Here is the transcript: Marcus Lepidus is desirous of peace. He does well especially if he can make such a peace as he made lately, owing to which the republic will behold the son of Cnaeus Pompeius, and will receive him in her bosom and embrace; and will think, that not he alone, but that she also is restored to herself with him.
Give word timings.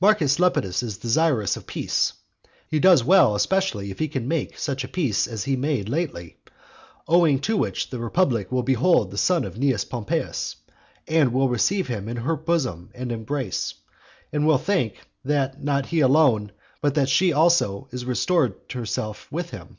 Marcus 0.00 0.38
Lepidus 0.38 0.82
is 0.82 0.96
desirous 0.96 1.54
of 1.54 1.66
peace. 1.66 2.14
He 2.70 2.80
does 2.80 3.04
well 3.04 3.34
especially 3.34 3.90
if 3.90 3.98
he 3.98 4.08
can 4.08 4.26
make 4.26 4.56
such 4.56 4.84
a 4.84 4.88
peace 4.88 5.26
as 5.26 5.44
he 5.44 5.54
made 5.54 5.86
lately, 5.86 6.38
owing 7.06 7.38
to 7.40 7.58
which 7.58 7.90
the 7.90 7.98
republic 7.98 8.50
will 8.50 8.62
behold 8.62 9.10
the 9.10 9.18
son 9.18 9.44
of 9.44 9.56
Cnaeus 9.58 9.84
Pompeius, 9.84 10.56
and 11.06 11.34
will 11.34 11.50
receive 11.50 11.88
him 11.88 12.08
in 12.08 12.16
her 12.16 12.36
bosom 12.36 12.88
and 12.94 13.12
embrace; 13.12 13.74
and 14.32 14.46
will 14.46 14.56
think, 14.56 14.94
that 15.26 15.62
not 15.62 15.84
he 15.84 16.00
alone, 16.00 16.52
but 16.80 16.94
that 16.94 17.10
she 17.10 17.30
also 17.30 17.86
is 17.90 18.06
restored 18.06 18.66
to 18.70 18.78
herself 18.78 19.30
with 19.30 19.50
him. 19.50 19.76